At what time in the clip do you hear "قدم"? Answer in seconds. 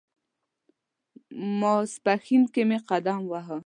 2.89-3.19